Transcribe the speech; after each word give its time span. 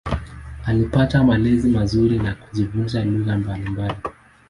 Alipata 0.65 1.23
malezi 1.23 1.69
mazuri 1.69 2.19
na 2.19 2.35
kujifunza 2.35 3.03
lugha 3.05 3.37
mbalimbali. 3.37 3.95